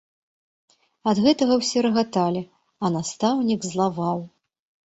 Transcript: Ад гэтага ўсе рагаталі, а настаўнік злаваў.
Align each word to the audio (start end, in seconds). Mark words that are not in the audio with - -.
Ад 1.11 1.17
гэтага 1.25 1.57
ўсе 1.61 1.77
рагаталі, 1.87 2.43
а 2.83 2.91
настаўнік 2.97 3.71
злаваў. 3.75 4.19